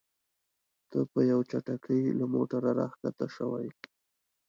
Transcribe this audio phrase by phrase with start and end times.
[0.89, 3.67] ته په یوې چټکۍ له موټره راښکته شوې.